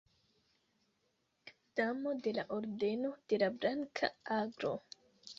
Damo 1.75 2.13
de 2.27 2.33
la 2.37 2.45
Ordeno 2.55 3.11
de 3.27 3.37
la 3.43 3.49
Blanka 3.51 4.11
Aglo. 4.39 4.73